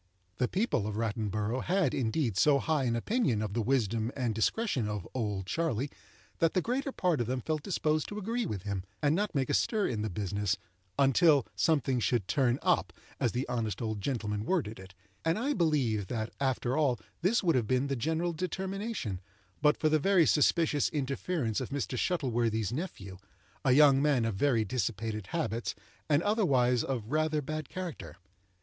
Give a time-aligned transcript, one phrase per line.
[0.37, 4.87] The people of Rattleborough had, indeed, so high an opinion of the wisdom and discretion
[4.87, 5.91] of "Old Charley,"
[6.39, 9.47] that the greater part of them felt disposed to agree with him, and not make
[9.47, 10.57] a stir in the business
[10.97, 16.07] "until something should turn up," as the honest old gentleman worded it; and I believe
[16.07, 19.21] that, after all this would have been the general determination,
[19.61, 21.95] but for the very suspicious interference of Mr.
[21.95, 23.19] Shuttleworthy's nephew,
[23.63, 25.75] a young man of very dissipated habits,
[26.09, 28.15] and otherwise of rather bad character.